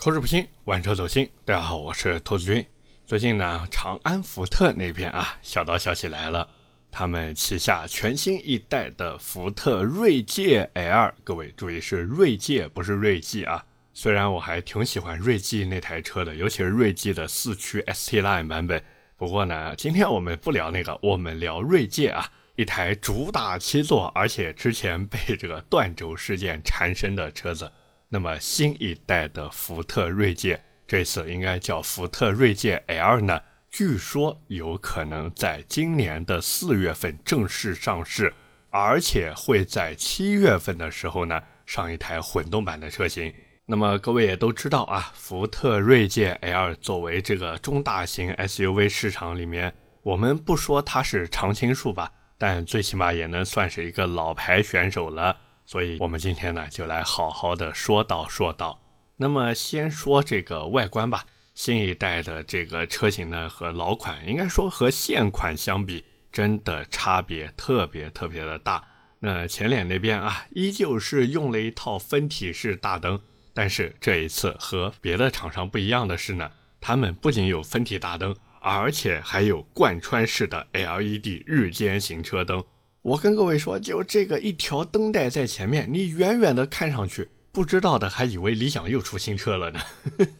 [0.00, 1.28] 口齿不清，玩车走心。
[1.44, 2.64] 大家好，我是兔子君。
[3.04, 6.48] 最近呢，长安福特那边啊，小道消息来了，
[6.88, 13.66] 他们旗下全新一代的福特锐界 L，各位注意是锐界，不是锐际啊。
[13.92, 18.80] 虽然我还挺喜欢锐际那台车的，尤其是锐际的四驱 ST Line 版本。
[19.16, 22.24] 不过呢，今天我们不聊那个，我们聊锐界啊，
[22.54, 27.72] 一台主打七座，而且之前被这个断轴事件缠身的车子。
[28.10, 33.40] 那么新一代的福特锐界，这次应该叫福特锐界 L 呢？
[33.70, 38.32] 据说有可能在今年的四月份正式上市，
[38.70, 43.30] 而且会在七月份的时候呢上一台混动版的车型。
[43.66, 55.36] 那么各位也都知道啊，福特锐界 L 作为这个中大型 SUV 市场里面，我们不说它是常青树吧，但最起码也能算是一个老牌选手了。
[55.68, 58.80] 所以，我们今天呢，就来好好的说道说道。
[59.18, 61.26] 那么，先说这个外观吧。
[61.54, 66.02] 新一代的这个车型呢，和老款应该说和现款相比，
[66.32, 68.82] 真的差别特别特别的大。
[69.18, 73.20] 那前脸那边啊，依旧是用了一套分体式大灯，
[73.52, 82.64] 但是这一次和别的厂商不一样的是呢，他们不仅有分体大灯，而且还有贯穿式的 LED 日间行车灯。
[83.08, 89.80] 我跟各位说，就这个一条灯带在前面，你远远的看上去，不知道的还以为理想又出新车了呢。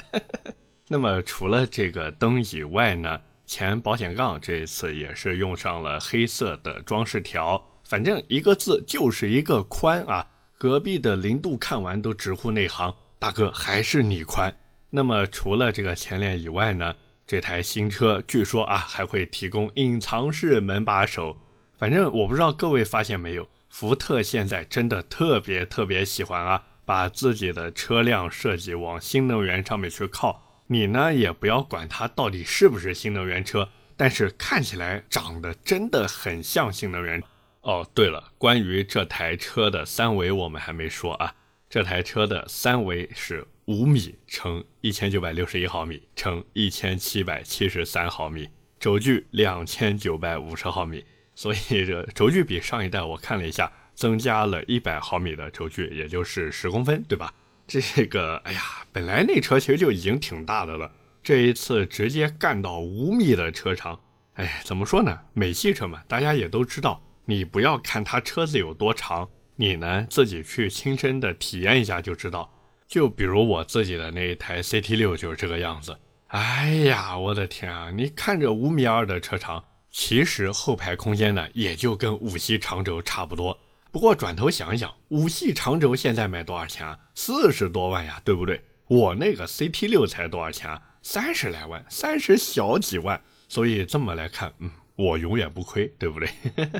[0.88, 10.26] 那么除了这个灯以外呢，前保险杠这一次也是用上了黑色的装饰条，反正一个字就是一个宽啊。
[10.58, 14.54] 隔壁的零度看完都直呼内行，大哥还是你宽。
[14.90, 16.94] 那么除了这个前脸以外呢，
[17.26, 21.34] 这台新车据说啊还会提供隐藏式门把手。
[21.78, 30.64] 反正我不知道各位发现没有，福特现在真的特别特别喜欢啊，把自己的车辆设计往新能源上面去靠。
[30.66, 37.22] 你呢也不要管它到底是不是新能源车，但是看起来长得真的很像新能源。
[37.60, 41.32] 哦，对了，关于这台车的三维我们还没说啊，
[41.70, 48.48] 这台车的三维是五米乘一千九百六十一毫米乘一千七百七十三毫米，
[48.80, 51.04] 轴距两千九百五十毫米。
[51.38, 57.32] 所以这轴距比上一代我看了一下，增加了一百毫米的轴距，也就是十公分，对吧？
[57.64, 58.60] 这个，哎呀，
[58.90, 60.90] 本来那车其实就已经挺大的了，
[61.22, 64.00] 这一次直接干到五米的车长，
[64.34, 65.16] 哎，怎么说呢？
[65.32, 72.52] 美系车嘛，大家也都知道，你不要看它车子有多长，你呢自己去亲身的体验一下就知道。
[72.88, 77.92] 就比如我自己的那一台 CT 六就是这个样子，哎呀，我的天啊！
[77.92, 79.62] 你看着五米二的车长。
[79.90, 83.58] 其实后排空间呢，也就跟五系长轴差不多。
[83.90, 86.98] 不过转头想想，五系长轴现在卖多少钱啊？
[87.14, 88.62] 四十多万呀，对不对？
[88.86, 90.82] 我那个 CT 六才多少钱啊？
[91.02, 93.20] 三十来万，三十小几万。
[93.48, 96.28] 所以这么来看，嗯，我永远不亏，对不对？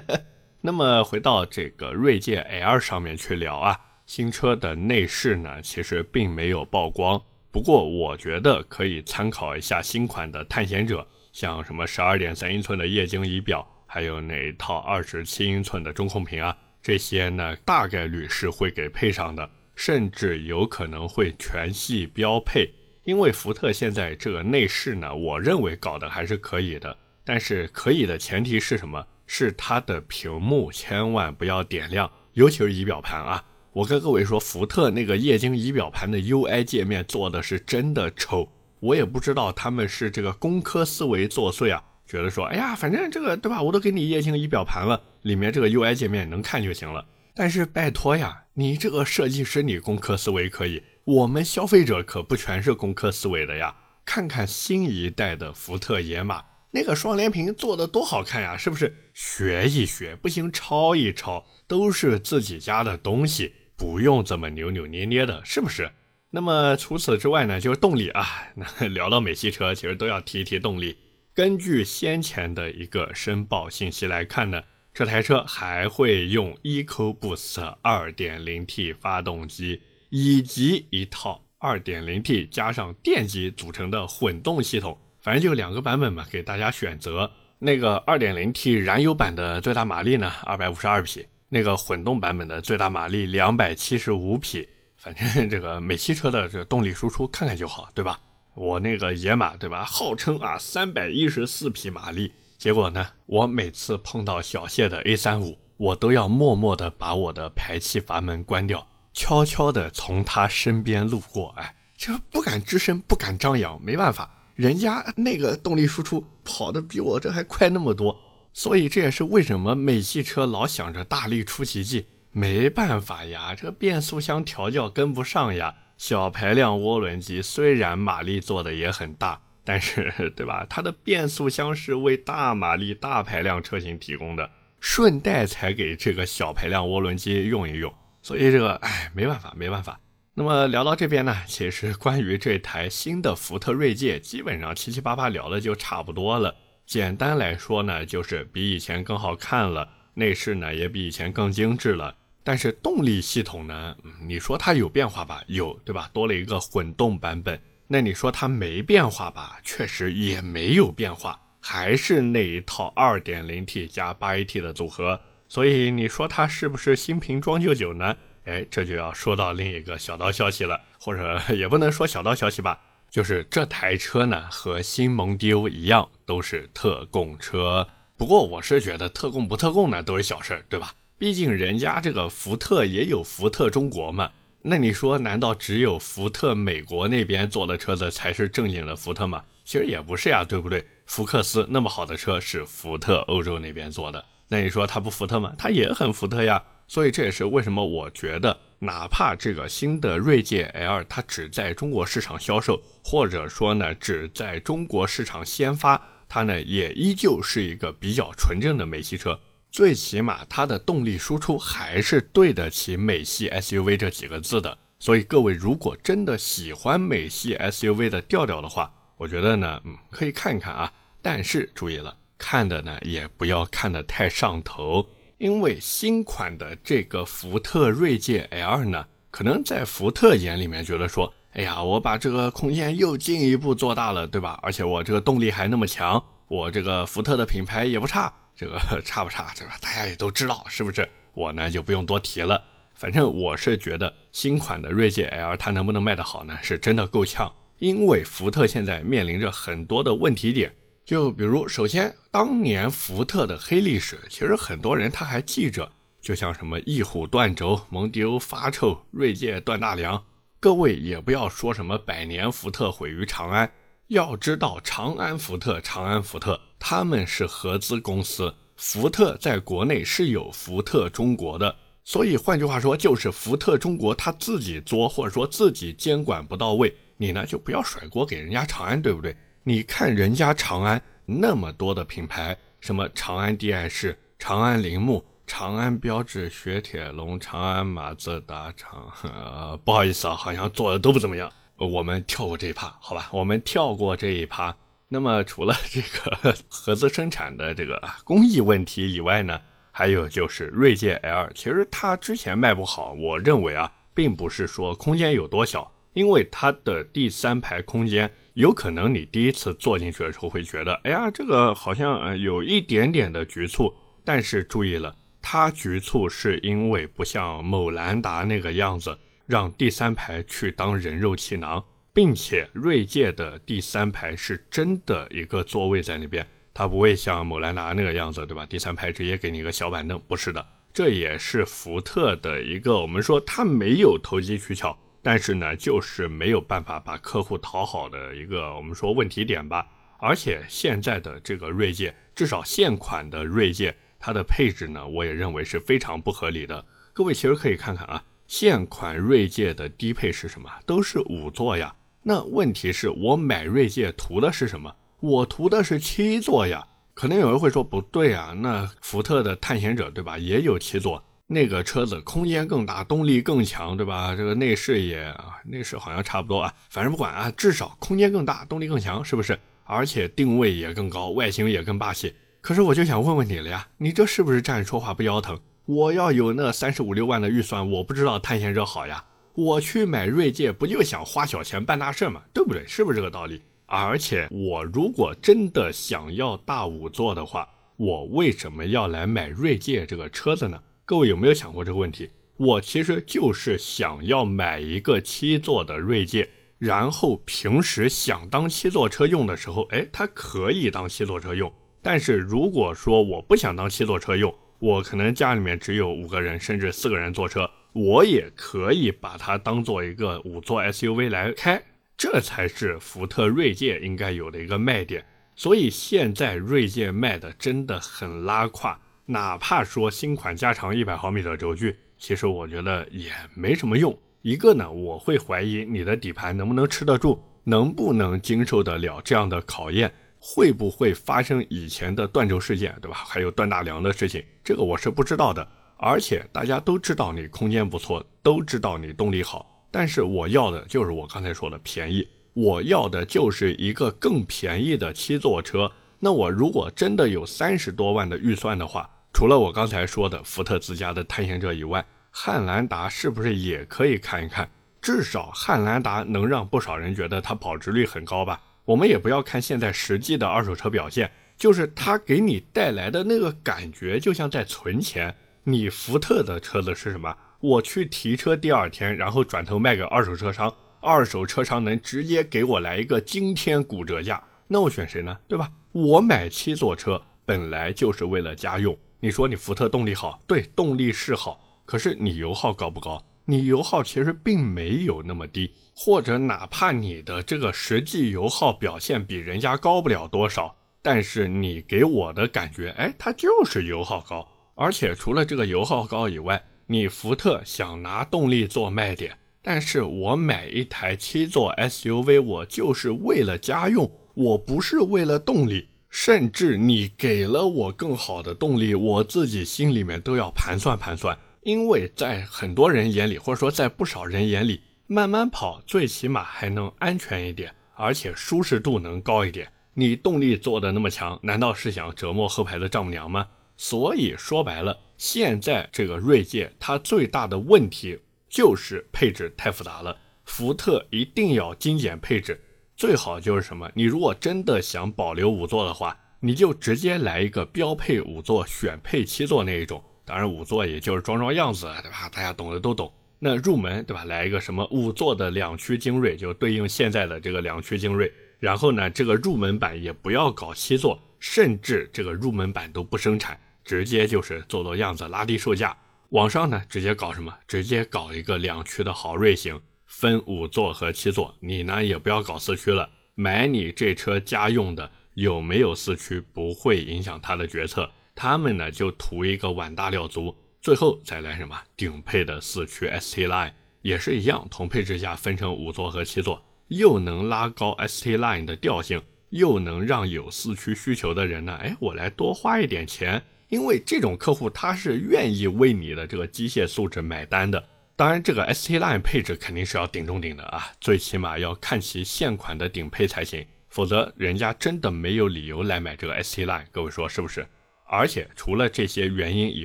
[0.61, 7.23] 那么回到这个锐界 L 上面去聊啊，新车的内饰呢，其实并没有曝光。
[7.51, 11.07] 不过我觉得可以参考一下新款的探险者。
[11.33, 22.71] 像什么十二点三英寸的液晶仪表，还有那套二十七英寸的中控屏啊，这些呢大概率是会给配上的，甚至有可能会全系标配。
[23.05, 26.97] 因为福特现在这个内饰呢，我认为搞得还是可以的。
[27.25, 29.07] 但是可以的前提是什么？
[29.27, 33.45] 是它的屏幕千万不要点亮，尤其是仪表盘啊。
[33.73, 38.51] 我跟各位说，福特那个液晶仪表盘的 UI 界面做的是真的丑。
[38.81, 47.05] 我也不知道他们是这个工科思维作祟啊，觉得说，哎呀，反正这个对吧，我都给你液晶仪表盘了，里面这个 UI 界面能看就行了。
[47.35, 53.75] 但是拜托呀，你这个设计师你工科思维可以，我们消费者可不全是工科思维的呀。
[54.05, 59.11] 看看新一代的福特野马，那个双联屏做的多好看呀，是不是？
[59.13, 65.91] 学一学，不行抄一抄，都是自己家的东西，不用这么扭扭捏捏的，是不是？
[66.31, 68.27] 那么除此之外呢，就是动力啊。
[68.55, 70.97] 那聊到美系车，其实都要提一提动力。
[71.35, 79.81] 根据先前的一个申报信息来看呢，这台车还会用 EcoBoost 2.0T 发动机，
[80.11, 84.99] 以及一套 2.0T 加上电机组成的混动系统。
[85.21, 87.31] 反正就两个版本嘛，给大家选择。
[87.61, 94.69] 那个 2.0T 燃油版的最大马力呢，252匹；那个混动版本的最大马力275匹。
[95.15, 98.21] 反正这个美系车的这个动力输出看看就好，对吧？
[98.55, 99.85] 我那个野马，对吧？
[99.85, 118.19] 号称啊三百一十四匹马力，结果呢，我每次碰到小谢的 A 三五，我都要默默的把我的排气阀门关掉，悄悄的从他身边路过，哎，就不敢吱声，不敢张扬，没办法，人家那个动力输出跑的比我这还快那么多，
[118.53, 122.07] 所以这也是为什么美系车老想着大力出奇迹，
[122.39, 125.75] 没办法呀，这个变速箱调教跟不上呀。
[125.97, 130.65] 小排量涡轮机虽然马力做的也很大，但是对吧？
[130.71, 134.49] 它的变速箱是为大马力、大排量车型提供的，
[134.79, 137.93] 顺带才给这个小排量涡轮机用一用。
[138.23, 139.99] 所以这个，哎，没办法，没办法。
[140.35, 146.55] 那么聊到这边呢，其实关于这台新的福特锐界，基本上七七八八聊的就差不多了。
[146.87, 152.15] 简单来说呢，就是比以前更好看了，内饰呢也比以前更精致了。
[152.49, 155.45] 但是动力系统呢，你说它有变化吧？
[155.49, 156.09] 有，对吧？
[156.15, 157.61] 多了一个混动版本。
[157.87, 159.59] 那你说它没变化吧？
[159.63, 165.21] 确实也没有变化，还是那一套 2.0T 加 8AT 的组合。
[165.47, 168.17] 所以你说它是不是新瓶装旧酒呢？
[168.47, 172.81] 哎，这就要说到另一个小道消息了，或者也不能说小道消息吧，
[173.11, 177.87] 就是这台车呢和新蒙迪欧一样，都是特供车。
[178.17, 180.95] 不过我是觉得特供不特供呢都是小事儿，对吧？
[181.19, 184.31] 毕竟人家这个福特也有福特中国嘛。
[184.63, 189.43] 那你说难道只有福特美国那边做的车子才是正经的福特吗？
[189.65, 190.87] 其实也不是呀，对不对？
[191.07, 195.53] 福克斯那么好的车是福特欧洲那边做的，那你说它不福特吗？
[195.59, 196.63] 它也很福特呀。
[196.87, 209.39] 所以这也是为什么我觉得，哪怕这个新的锐界 L 它只在中国市场销售，或者说呢只在中国市场先发，它呢也依旧是一个比较纯正的美系车。
[209.71, 214.77] 最起码它的动力输出还是对得起美系 SUV 这几个字的。
[214.99, 220.93] 所以各位如果真的喜欢美系 SUV 的调调的话，我觉得呢，嗯，可以看一看啊。
[221.23, 225.07] 但是注意了，看的呢也不要看得太上头。
[225.39, 234.59] 因为新款的这个福特锐界 L 呢，可能在福特眼里面觉得说，哎呀，我把这个空间又进一步做大了，对吧？
[234.63, 238.77] 而且我这个动力还那么强，我这个福特的品牌也不差，这个
[239.07, 239.79] 差不差，对吧？
[239.81, 241.09] 大家也都知道，是不是？
[241.33, 242.61] 我呢就不用多提了。
[242.97, 246.59] 反正我是觉得新款的锐界 L 它能不能卖得好呢？
[246.61, 250.75] 是真的够呛，因为福特现在面临着很多的问题点。
[251.05, 255.89] 就比如，首先，当年福特的黑历史，其实很多人他还记着，
[256.21, 260.23] 就像什么翼虎断轴、蒙迪欧发臭、锐界断大梁。
[260.59, 263.71] 各位也不要说什么百年福特毁于长安，
[264.09, 279.37] 要知道长安福特、长安福特他们是合资公司，福特在国内是有福特中国的，所以换句话说，就是福特中国他自己作，或者说自己监管不到位，你呢就不要甩锅给人家长安，对不对？
[279.63, 289.13] 你看人家长安那么多的品牌，什么长安 DS、长安铃木、长安标致、雪铁龙、长安马自达、长……
[289.23, 291.53] 呃，不好意思啊，好像做的都不怎么样。
[291.79, 293.29] 我们跳过这一趴，好吧？
[293.33, 294.77] 我们跳过这一趴。
[295.09, 299.59] 那么除了这个合资生产的这个工艺问题以外呢，
[299.91, 308.31] 还有就是锐界 L，其实它之前卖不好，我认为啊，并不是说空间有多小，因为它的第三排空间。
[308.55, 313.95] 有可能你第一次坐进去的时候会觉得，哎呀，这个好像有一点点的局促。
[314.25, 319.17] 但是注意了，它局促是因为不像某兰达那个样子，
[319.49, 328.67] 让第三排去当人肉气囊，并且锐界的第三排是真的一个座位在那边，它不会像某兰达那个样子，对吧？
[328.67, 334.95] 第三排直接给你一个小板凳，不是的，这也是福特的一个，我们说它没有投机取巧。
[335.23, 339.87] 但是呢，就是没有办法把客户讨好的一个我们说问题点吧。
[340.19, 346.85] 而且现在的这个锐界，至少现款的锐界，它的配置呢，我也认为是非常不合理的。
[347.15, 350.69] 各位其实可以看看啊，现款锐界的低配是什么？
[350.87, 351.95] 都是五座呀。
[352.23, 354.93] 那问题是我买锐界图的是什么？
[355.21, 356.85] 我图的是七座呀。
[357.13, 361.23] 可能有人会说不对啊，那福特的探险者对吧，也有七座。
[361.47, 364.35] 那个车子空间更大，动力更强，对吧？
[364.35, 369.59] 这个内饰也，内饰好像差不多啊，反正不管啊，至少空间更大，动力更强，是不是？
[369.85, 372.35] 而且定位也更高，外形也更霸气。
[372.61, 375.59] 可是我就想问问你了呀，你这是不是站着说话不腰疼？
[375.89, 382.87] 我要有那三十五六万的预算，我不知道探险者好呀，我去买锐界不就想花小钱办大事嘛，对不对？
[382.87, 383.63] 是不是这个道理？
[383.87, 387.67] 而且我如果真的想要大五座的话，
[387.97, 390.79] 我为什么要来买锐界这个车子呢？
[391.07, 392.29] 各位有没有想过这个问题？
[392.59, 401.73] 我其实就是想要买一个七座的锐界，然后平时想当七座车用的时候，哎，它可以当七座车用。
[402.03, 411.83] 但是如果说我不想当七座车用，我可能家里面只有五个人甚至四个人坐车，我也可以把它当做一个五座 SUV 来开，
[412.17, 415.25] 这才是福特锐界应该有的一个卖点。
[415.57, 424.17] 所以现在锐界卖的真的很拉胯，哪怕说新款加长一百毫米的轴距，其实我觉得也没什么用。
[424.43, 433.17] 一个呢，我会怀疑你的底盘能不能吃得住，能不能经受得了这样的考验，会不会发生以前的断轴事件，对吧？
[433.27, 435.67] 还有断大梁的事情，这个我是不知道的。
[435.97, 439.85] 而且大家都知道你空间不错，都知道你动力好。
[439.91, 445.91] 但是我要的就是我刚才说的便宜，我要的就是一个更便宜的七座车。
[446.21, 454.71] 那我如果真的有三十多万的预算的话，除了我刚才说的福特自家的探险者以外，汉兰达是不是也可以看一看？
[455.01, 458.61] 至少汉兰达能让不少人觉得它保值率很高吧？
[458.89, 465.35] 我们也不要看现在实际的二手车表现，就是它给你带来的那个感觉，就像在存钱。
[465.65, 467.37] 你福特的车子是什么？
[467.61, 475.37] 我去提车第二天，然后转头卖给二手车商，二手车商能直接给我来一个惊天骨折价，那我选谁呢？
[475.47, 475.71] 对吧？
[475.93, 478.97] 我买七座车本来就是为了家用。
[479.21, 483.23] 你说你福特动力好，对，动力是好，可是你油耗高不高？
[483.45, 496.63] 你油耗其实并没有那么低，或者哪怕你的这个实际油耗表现比人家高不了多少，但是你给我的感觉，哎，它就是油耗高，而且除了这个油耗高以外。
[496.91, 505.89] 你福特想拿动力做卖点，但是我买一台七座 SUV，我就是为了家用，我不是为了动力。
[506.09, 511.37] 甚至你给了我更好的动力，我自己心里面都要盘算盘算。
[511.63, 519.73] 因为在很多人眼里，或者说在不少人眼里，慢慢跑最起码还能安全一点，而且舒适度能高一点。
[519.95, 523.49] 你动力做的那么强，难道是想折磨后排的丈母娘吗？
[523.79, 524.99] 所以说白了。
[525.17, 530.15] 现在这个锐界，它最大的问题就是配置太复杂了。
[530.45, 532.61] 福特一定要精简配置，
[532.95, 533.91] 最好就是什么？
[533.95, 540.05] 你如果真的想保留五座的话，你就直接来一个标配五座，选配七座那一种。
[540.27, 542.29] 当然五座也就是装装样子，对吧？
[542.29, 543.11] 大家懂的都懂。
[543.39, 544.25] 那入门，对吧？
[544.25, 548.33] 来一个什么五座的两驱精锐，就对应现在的这个两驱精锐。
[548.59, 553.59] 然后呢，这个入门版也不要搞七座，甚至这个入门版都不生产。
[553.85, 555.97] 直接就是做做样子，拉低售价。
[556.31, 557.55] 网上呢，直接搞什么？
[557.67, 561.55] 直接搞一个两驱的豪锐型，分五座和七座。
[561.61, 568.11] 你呢也不要搞四驱了，买你这车家用的，有没有四驱不会影响他的决策。
[568.35, 579.21] 他们呢就图一个碗大料足，最后再来什么顶配的四驱 ST Line 也是一样，同配置下分成五座和七座，又能拉高 ST Line 的调性，
[579.51, 583.43] 又能让有四驱需求的人呢，哎，我来多花一点钱。
[583.69, 597.67] 因为这种客户他是愿意为你的这个机械素质买单的，当然这个 ST Line 配置肯定是要顶中顶的啊，最起码要看齐现款的顶配才行，否则人家真的没有理由来买这个 ST Line，各位说是不是？
[598.07, 599.85] 而且除了这些原因以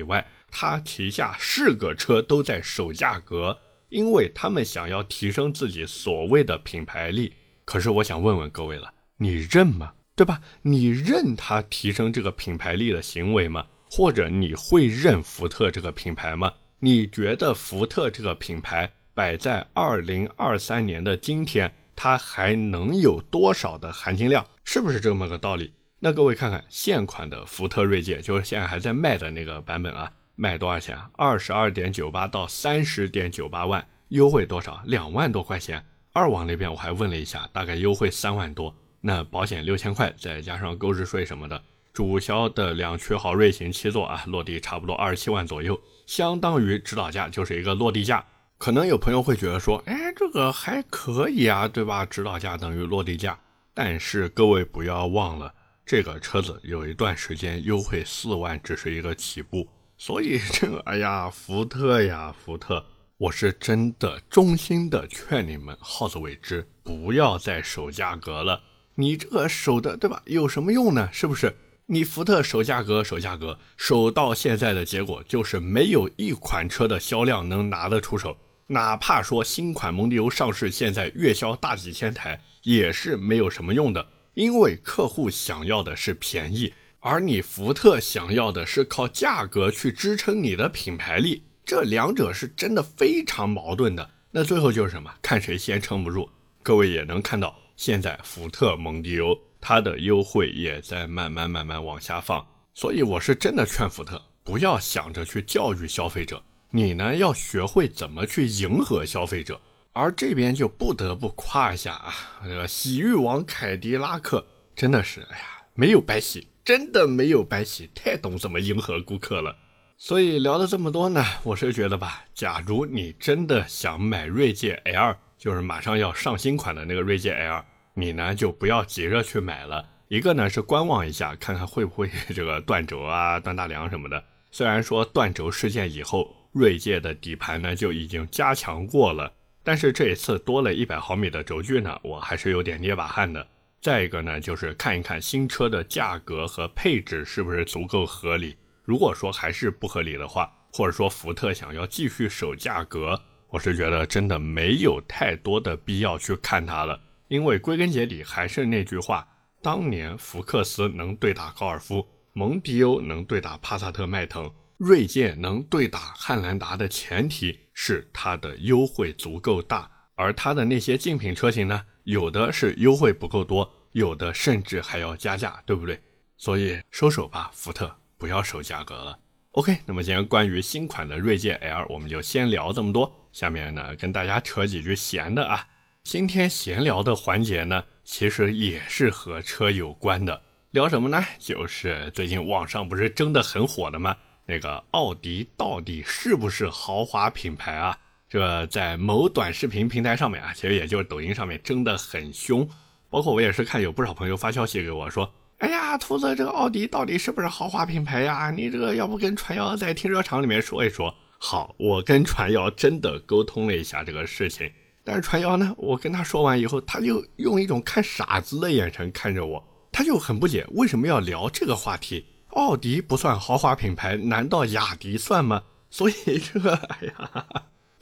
[0.00, 3.58] 外，他旗下是个车都在守价格，
[3.88, 7.32] 因为他们想要提升自己所谓的品牌力。
[7.64, 9.94] 可是我想问问各位了，你认吗？
[10.14, 10.40] 对吧？
[10.62, 13.66] 你认他提升这个品牌力的行为吗？
[13.90, 16.52] 或者你会认福特这个品牌吗？
[16.78, 24.46] 你觉得福特这个品牌摆在二零二三年的今天，它还能有多少的含金量？
[24.62, 25.72] 是不是这么个道理？
[25.98, 30.98] 那各位看看现款的福特锐界，就是现在还在卖的那个版本啊，卖多少钱？
[31.16, 34.82] 二十二点九八到三十点九八万，优惠多少？
[34.84, 35.84] 两万多块钱。
[36.12, 41.60] 二网那边我还问了一下，大概优惠三万多，那保险六千块，再加上购置税什么的。
[41.92, 48.24] 主销的两驱豪锐型七座啊，落地差不多二十七万左右，相当于指导价就是一个落地价。
[48.58, 52.04] 可能有朋友会觉得说，哎，这个还可以啊，对吧？
[52.04, 53.38] 指导价等于落地价。
[53.72, 55.52] 但是各位不要忘了，
[55.84, 59.68] 这个车子有一段时间优惠四万只是一个起步，
[60.06, 62.84] 所以这个，哎呀，福特呀，福特，
[63.16, 68.60] 我是真的衷心的劝你们好自为之，不要再守价格了。
[68.96, 70.20] 你这个守的，对吧？
[70.26, 71.08] 有什么用呢？
[71.10, 71.56] 是不是？
[71.86, 78.36] 你福特守价格，守价格，守到现在的结果就是没有一款车的销量能拿得出手。
[78.66, 84.06] 哪怕说新款蒙迪欧上市，现在月销大几千台，也是没有什么用的。
[84.34, 86.74] 因为客户想要的是便宜，
[87.06, 94.10] 而你福特想要的是靠价格去支撑你的品牌力，这两者是真的非常矛盾的。
[94.30, 95.12] 那最后就是什么？
[95.20, 96.26] 看谁先撑不住。
[96.62, 99.38] 各位也能看到，现在福特蒙迪欧。
[99.60, 109.60] 它的优惠也在慢慢慢慢往下放，所以我是真的劝福特不要想着去教育消费者，你呢要学会怎么去迎合消费者，
[109.92, 115.44] 而这边就不得不夸一下啊，这个洗浴王凯迪拉克真的是，哎呀，
[115.74, 119.54] 没有白洗，真的没有白洗，太懂怎么迎合顾客了。
[119.98, 129.86] 所以聊了这么多呢，我是觉得吧，假如你真的想买锐界 L，就是马上要上新款的那个锐界 L，你呢就不要急着去买了。
[130.08, 134.24] 一个呢是观望一下，看看会不会这个断轴啊、断大梁什么的。
[134.50, 139.30] 虽然说断轴事件以后，锐界的底盘呢就已经加强过了，
[139.62, 143.46] 但是这一次多了一百毫米的轴距呢，我还是有点捏把汗的。
[143.84, 148.56] 再一个呢，就是看一看新车的价格和配置是不是足够合理。
[148.82, 156.98] 如果说还是不合理的话，或者说福特想要继续守价格，我是觉得真的没有太多的必要去看它了。
[157.28, 159.28] 因为归根结底还是那句话，
[159.60, 176.00] 当年福克斯能对打高尔夫，蒙迪欧能对打帕萨特、迈腾，锐界能对打汉兰达的前提是它的优惠足够大，而它的那些竞品车型呢，有的是优惠不够多，有的甚至还要加价，对不对？
[176.36, 177.94] 所以收手吧，福特。
[178.16, 179.18] 不要收价格了。
[179.50, 183.28] OK，那么今天关于新款的锐界 L，我们就先聊这么多。
[183.32, 185.66] 下面呢，跟大家扯几句闲的啊。
[186.04, 190.40] 今天闲聊的环节呢，其实也是和车有关的。
[190.70, 191.22] 聊什么呢？
[191.38, 194.16] 就是最近网上不是争得很火的吗？
[194.46, 197.98] 那个奥迪到底是不是豪华品牌啊？
[198.34, 202.68] 这在某短视频平台上面啊，其实也就是抖音上面争得很凶。
[203.08, 205.32] 包括我也是看有不少朋友发消息给我说。
[205.58, 208.50] 哎呀，兔子，这个奥迪到底是不是豪华品牌呀？
[208.50, 211.14] 你这个要不跟传谣在停车场里面说一说？
[211.38, 214.68] 好，我跟传谣真的沟通了一下这个事情，
[215.04, 222.26] 但是传谣呢，我跟他说完以后，他就用一种看傻子的眼神看着我，他就很不解为什么要聊这个话题。
[222.48, 225.62] 奥迪不算豪华品牌，难道雅迪算吗？
[225.88, 227.46] 所以这个，哎呀，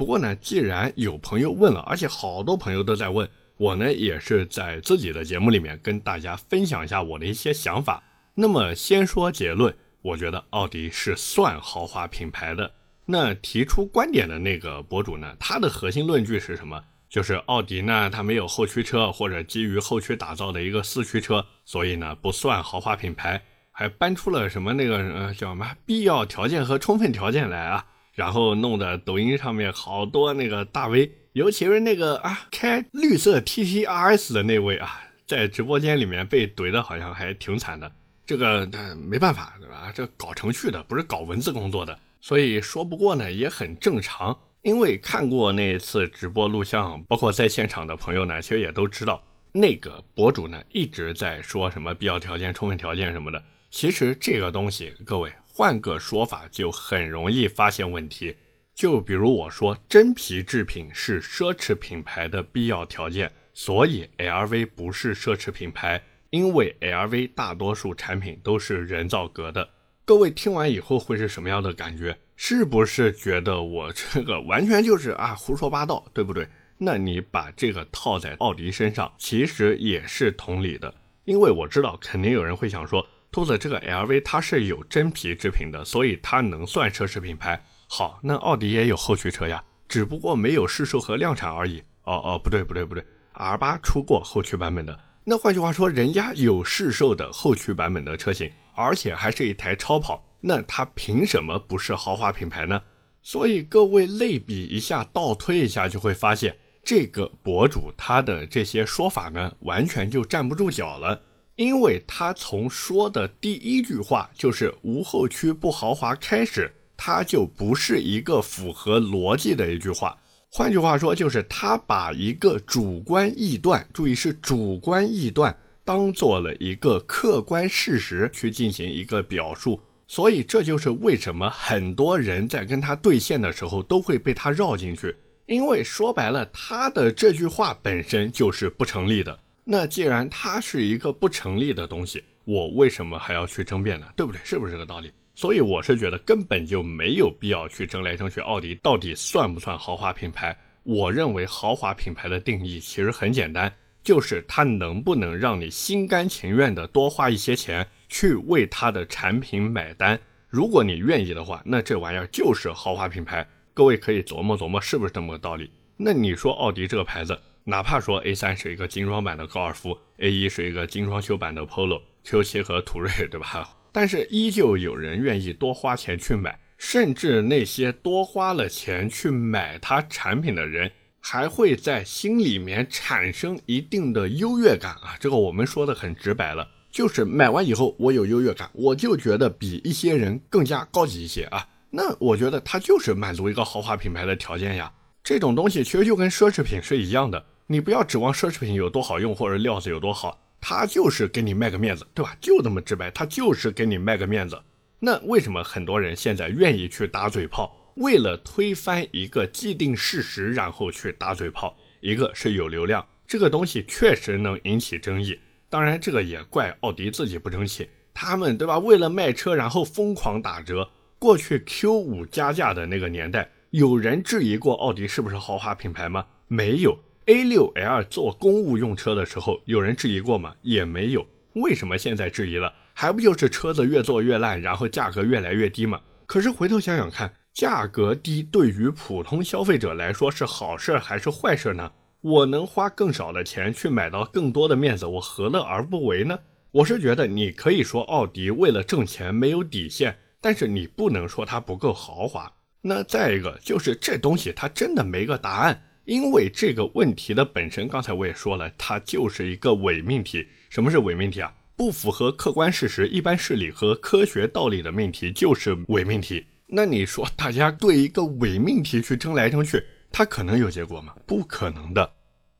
[0.02, 3.28] 不过呢，既然有朋友问了，而且好多朋友都在问。
[3.56, 8.02] 我呢也是在自己的节目里面跟大家分享一下我的一些想法。
[8.35, 9.72] 那么先说结论，
[10.03, 12.68] 我觉得奥迪是算豪华品牌的。
[13.05, 16.83] 那提出观点的那个博主呢，他的核心论据是什么？
[17.09, 23.40] 就是奥迪呢它没有后驱车或者基于后驱打造的一个四驱车，所以呢不算豪华品牌。
[23.70, 27.87] 还搬出了什么那个呃叫什么必要条件和充分条件来啊？
[28.12, 31.11] 然后弄得抖音上面好多那个大 V。
[31.33, 37.90] 尤其是那个啊，开绿色 T T R S 的那位啊，在直播间里面被怼的好像还挺惨的。
[38.27, 39.90] 这个没办法，对吧？
[39.94, 44.38] 这搞程序的不是搞文字工作的，所以说不过呢也很正常。
[44.61, 49.20] 因为看过那次直播录像，包括在现场的朋友呢，其实也都知道，
[49.53, 53.42] 那个博主呢一直在说什么必要条件、充分条件什么的。
[53.70, 58.34] 其实这个东西，各位换个说法就很容易发现问题。
[58.74, 69.68] 就比如我说真皮制品是奢侈品牌的必要条件，所以 LV 不是奢侈品牌，因为 LV 大多数产品都是人造革的。
[70.06, 72.18] 各位听完以后会是什么样的感觉？
[72.34, 76.48] 是不是觉得我这个完全就是啊胡说八道，对不对？
[76.78, 80.94] 那你把这个套在奥迪身上，其实也是同理的。
[81.24, 87.59] 因为我知道肯定有人会想说，兔子这个 LV 它是有真皮制品的，所以它能算奢侈品牌。
[87.88, 91.83] 好，那奥迪也有后驱车呀，只不过没有试售和量产而已。
[92.05, 94.99] 哦哦，不对不对不对，R 八出过后驱版本的。
[95.25, 102.83] 那换句话说，人家有试售的后驱版本的车型，而且还是一台超跑，那它凭什么不是豪华品牌呢？
[103.23, 111.23] 所以各位类比一下，倒推一下，就会发现这个博主他的这些说法呢，完全就站不住脚了，
[111.56, 116.72] 因为他从说的第一句话就是无后驱不豪华开始。
[117.04, 120.16] 它就不是一个符合逻辑的一句话。
[120.48, 129.80] 换句话说，就是他把一个主观臆断，注意是主观臆断，当做了一个客观事实去进行一个表述。
[130.06, 139.36] 所以这就是为什么很多人在跟他对线的时候都会被他绕进去，因为说白了，他的这句话本身就是不成立的。
[139.64, 144.07] 那既然它是一个不成立的东西，我为什么还要去争辩呢？
[144.16, 144.40] 对不对？
[144.44, 145.12] 是不是这个道理？
[145.35, 150.57] 所以我是觉得根本就没有必要去争来争去，奥迪到底算不算豪华品牌？
[150.83, 153.72] 我认为豪华品牌的定义其实很简单，
[154.03, 160.18] 就是它能不能让你心甘情愿的多花一些钱去为它的产品买单。
[160.48, 163.46] 如果你愿意的话，那这玩意儿就是豪华品牌。
[163.72, 165.70] 各位可以琢磨琢磨是不是这么个道理。
[165.96, 173.68] 那你说奥迪这个牌子，哪怕说 A3 是一个精装版的高尔夫，A1 是一个精装修版的 Polo，Q7 和途锐，对吧？
[173.92, 185.14] 但是依旧有人愿意多花钱去买，甚至那些多花了钱去买它产品的人，还会在心里面产生一定的优越感啊。
[185.20, 191.68] 这个我们说的很直白了，就是买完以后我有优越感，我就觉得比一些人更加高级一些啊。
[191.90, 194.92] 那我觉得它就是满足一个豪华品牌的条件呀。
[195.22, 202.37] 这种东西其实就跟奢侈品是一样的，你不要指望奢侈品有多好用或者料子有多好，它就是给你卖个面子，对吧？
[202.40, 204.61] 就这么直白，它就是给你卖个面子。
[205.01, 207.75] 那为什么很多人现在愿意去打嘴炮？
[207.96, 211.77] 为了推翻一个既定事实，然后去打嘴炮。
[212.01, 215.38] 一个是有流量，这个东西确实能引起争议。
[215.68, 218.79] 当然，这个也怪奥迪自己不争气，他们对吧？
[218.79, 220.90] 为了卖车，然后疯狂打折。
[221.18, 223.51] 过去 Q 五加价的那个年代。
[223.70, 226.27] 有人质疑过奥迪是不是豪华品牌吗？
[226.46, 226.98] 没有。
[227.26, 230.54] A6L 做公务用车的时候，有人质疑过吗？
[230.62, 231.24] 也没有。
[231.54, 232.72] 为什么现在质疑了？
[232.94, 236.00] 还不就是车子越做越烂，然后价格越来越低吗？
[236.26, 241.92] 可是回头想想看，价格低对于普通消费者来说是好事还是坏事呢？
[242.22, 246.38] 我能花更少的钱去买到更多的面子，我何乐而不为呢？
[246.70, 252.50] 我是觉得你可以说奥迪为了挣钱没有底线，但是你不能说它不够豪华。
[252.80, 255.82] 那再一个就是这东西它真的没个答案，
[256.12, 260.46] 因为这个问题的本身，刚才我也说了，它就是一个伪命题。
[260.68, 261.51] 什么是伪命题啊？
[261.75, 266.44] 不符合客观事实、一般事理和科学道理的命题就是伪命题。
[266.66, 271.14] 那你说大家对一个伪命题去争来争去，它可能有结果吗？
[271.27, 272.12] 不可能的。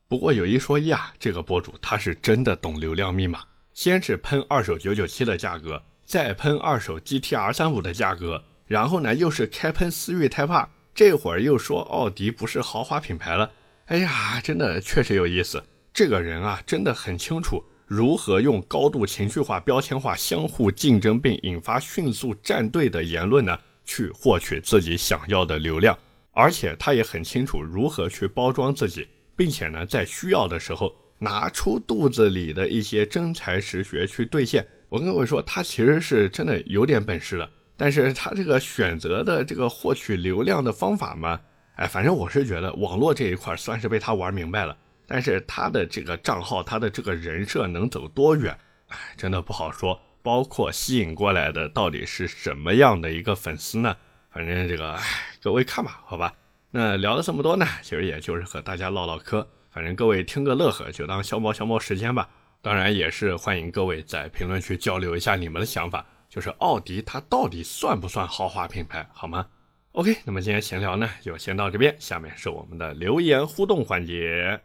[0.07, 3.41] 不过有一说一啊，这个博主他是真的懂流量密码，
[3.75, 8.43] 先是喷二手九九七的价格，再喷二手 GTR 三五的价格。
[8.65, 13.51] 然后呢，又是开喷思域 Type R，这会儿又说奥迪不是豪华品牌了。
[13.85, 15.63] 哎呀，真的确实有意思。
[15.93, 25.97] 这个人啊，真的很清楚如何用高度情绪化、标签化、相互竞争并引发迅速站队的言论呢，去获取自己想要的流量。
[26.31, 34.65] 而且他也很清楚如何去包装自己，并且呢，在需要的时候拿出肚子里的一些真才实学去兑现。
[34.89, 37.49] 我跟各位说，他其实是真的有点本事的。
[37.83, 41.37] 但是他这个选择的这个获取流量的方法嘛，
[41.75, 44.77] 哎，反正我是觉得网络这一块算是被他玩明白了。
[45.05, 49.99] 但是他的这个账号，他的这个人设能走多远，哎，真的不好说。
[50.21, 53.93] 包括吸引过来的到底是什么样的一个粉丝呢？
[54.31, 55.03] 反正这个，哎，
[55.41, 56.33] 各位看吧，好吧。
[56.71, 62.29] 那聊了这么多呢，其实也就是和大家唠唠嗑，反正各位听个乐呵，就当消磨消磨时间吧。
[62.61, 66.05] 当然也是欢迎各位在评论区交流一下你们的想法。
[66.33, 69.45] 就是奥迪，它到底算不算豪华品牌，好吗
[69.91, 71.95] ？OK，那么今天闲聊呢，就先到这边。
[71.99, 74.59] 下面是我们的留言互动环节。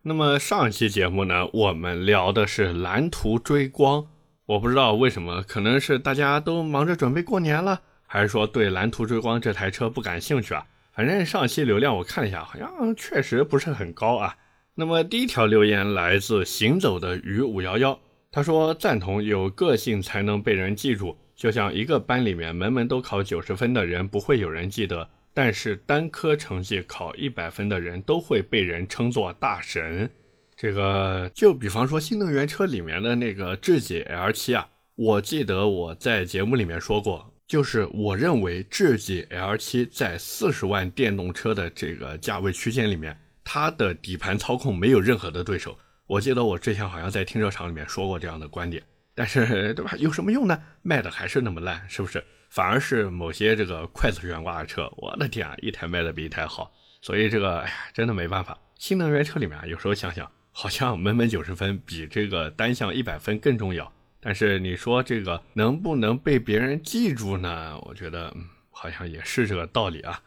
[0.00, 4.06] 那么上期节目呢，我们聊的是蓝图追光。
[4.46, 10.64] 我不知道为什么，可能是大家都忙着准备过年了，还是说对蓝图追光这台车不感兴趣啊？
[10.94, 14.34] 反正上期流量我看了一下，好像确实不是很高啊。
[14.74, 18.00] 那么第一条留言来自行走的鱼五幺幺。
[18.32, 30.08] 他说赞同有个性才能被人记住，就像一个班里面门门都考九十分的人不会有人记得，但是单科成绩考一百分的人都会被人称作大神。
[30.56, 45.76] 这个就比方说新能源车里面的那个智己 L7 啊，我记得我在节目里面说过，就是我认为智己 L7 在四十万电动车的这个价位区间里面，它的底盘操控没有任何的对手。
[46.10, 48.82] 我记得我之前好像在停车场里面说过这样的观点，
[49.14, 49.92] 但是对吧？
[49.96, 50.60] 有什么用呢？
[50.82, 52.24] 卖的还是那么烂，是不是？
[52.48, 56.72] 反而是某些这个快速悬挂的车，我的天啊，一台卖的比一台好。
[57.00, 58.58] 所以这个，哎呀，真的没办法。
[58.74, 63.92] 新能源车里面啊，有时候想想，好像门门九十分比这个单项一百分更重要。
[64.18, 67.78] 但是你说这个能不能被别人记住呢？
[67.82, 70.20] 我觉得嗯好像也是这个道理啊。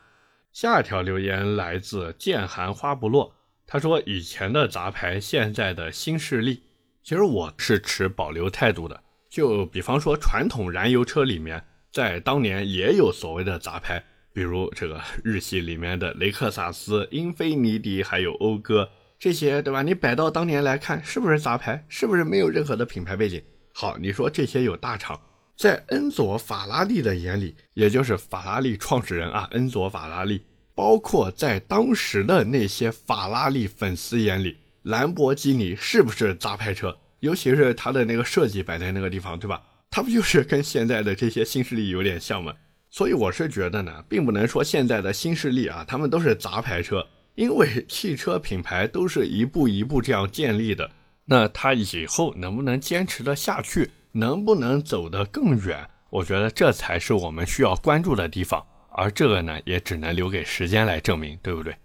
[0.53, 3.35] 下一条留言来自剑寒花不落。
[3.65, 6.63] 他说：“以前的杂牌，现在的新势力，
[7.01, 9.01] 其实我是持保留态度的。
[9.29, 19.81] 就比方说，传统燃油车里面，在当年也有所谓的杂牌，比如这个 日系里面的雷克萨斯、英菲尼迪，还有讴歌这些，对吧？
[19.81, 21.83] 你摆到当年来看，是不是杂牌？
[21.87, 23.41] 是不是没有任何的品牌背景？
[23.73, 25.19] 好，你说这些有大厂，
[25.57, 36.97] 在恩佐·法拉利的眼里，也就是法拉利创始人啊，恩佐·法拉利。”包括在当时的那些法拉利粉丝眼里，兰博基尼是不是杂牌车？
[37.19, 39.61] 尤其是它的那个设计摆在那个地方，对吧？
[39.89, 42.53] 它不就是跟现在的这些新势力有点像吗？
[42.89, 47.05] 所以我是觉得呢，并不能说现在的新势力啊，他们都是杂牌车，
[47.35, 50.89] 因为汽车品牌都是一步一步这样建立的。
[51.25, 55.87] 那它以后能不能坚持得下去，能不能走得更远？
[56.09, 58.63] 我觉得这才是我们需要关注的地方。
[58.95, 61.75] 而这个呢，也只能留给时间来证明，对不对？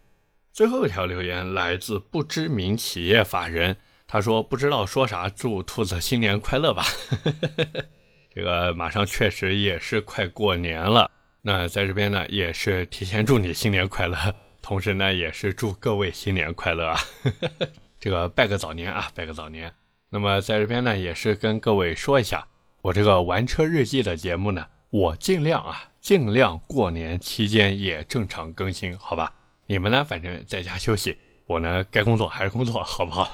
[0.53, 6.85] 最后一条留言来自不知名企业法人，他说不知道说啥，祝兔子新年快乐吧。
[8.35, 11.11] 这个马上确实也是快过年了，
[11.43, 14.17] 那在这边呢也是提前祝你新年快乐，
[14.61, 16.99] 同时呢也是祝各位新年快乐啊。
[18.01, 19.73] 这个拜个早年啊，拜个早年。
[20.11, 22.47] 那么在这边呢也是跟各位说一下，
[22.83, 29.33] 我这个玩车日记的节目呢，我尽量啊尽量过年期间也正常更新，好吧？
[29.67, 30.03] 你们呢？
[30.05, 33.31] 反正在家休息，我呢该工作还是工作，好不好？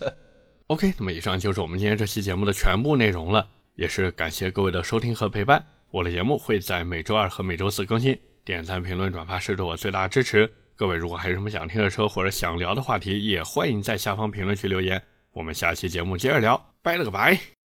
[0.68, 5.64] OK，那么以上就是我们今天这期节目的全部内容了，也是感谢各位的收听和陪伴。
[5.90, 10.50] 我的节目会在每周二和每周四更新，点赞、评论、转发是对我最大的支持。
[10.76, 15.02] 各位如果还有什么想听的车或者想聊的话题，也欢迎在下方评论区留言。
[15.32, 17.57] 我们下期节目接着聊，拜了个拜。